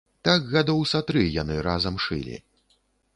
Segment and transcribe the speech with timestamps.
[0.27, 2.39] Так гадоў са тры яны разам шылі.